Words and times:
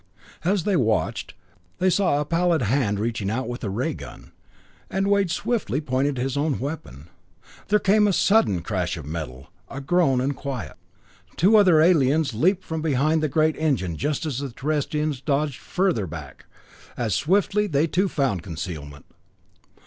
As 0.43 0.63
they 0.63 0.75
watched, 0.75 1.35
they 1.77 1.91
saw 1.91 2.19
a 2.19 2.25
pallid 2.25 2.63
hand 2.63 2.99
reaching 2.99 3.29
out 3.29 3.47
with 3.47 3.63
a 3.63 3.69
ray 3.69 3.93
gun; 3.93 4.31
and 4.89 5.05
Wade 5.05 5.29
swiftly 5.29 5.79
pointed 5.79 6.17
his 6.17 6.35
own 6.35 6.57
weapon. 6.57 7.07
There 7.67 7.77
came 7.77 8.07
a 8.07 8.11
sudden 8.13 8.61
crash 8.63 8.97
of 8.97 9.05
metal, 9.05 9.51
a 9.69 9.79
groan 9.79 10.19
and 10.19 10.35
quiet. 10.35 10.75
Two 11.37 11.55
other 11.55 11.79
aliens 11.81 12.33
leaped 12.33 12.63
from 12.63 12.81
behind 12.81 13.21
the 13.21 13.29
great 13.29 13.55
engine 13.57 13.95
just 13.95 14.25
as 14.25 14.39
the 14.39 14.49
Terrestrians 14.49 15.21
dodged 15.21 15.59
further 15.59 16.07
back; 16.07 16.45
as 16.97 17.13
swiftly, 17.13 17.67
they 17.67 17.85
too 17.85 18.09
found 18.09 18.41
concealment. 18.41 19.05